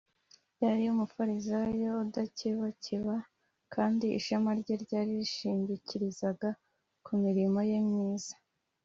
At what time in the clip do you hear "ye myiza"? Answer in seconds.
7.71-8.35